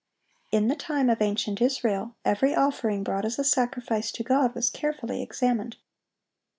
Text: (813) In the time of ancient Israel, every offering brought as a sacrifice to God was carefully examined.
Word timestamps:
(813) 0.51 0.59
In 0.63 0.67
the 0.67 0.75
time 0.75 1.09
of 1.11 1.21
ancient 1.21 1.61
Israel, 1.61 2.15
every 2.25 2.55
offering 2.55 3.03
brought 3.03 3.23
as 3.23 3.37
a 3.37 3.43
sacrifice 3.43 4.11
to 4.13 4.23
God 4.23 4.55
was 4.55 4.71
carefully 4.71 5.21
examined. 5.21 5.77